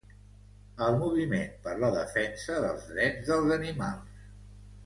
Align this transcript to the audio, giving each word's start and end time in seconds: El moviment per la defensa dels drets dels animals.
El 0.85 0.97
moviment 1.01 1.51
per 1.67 1.75
la 1.83 1.91
defensa 1.97 2.57
dels 2.65 2.89
drets 2.95 3.31
dels 3.33 3.55
animals. 3.61 4.29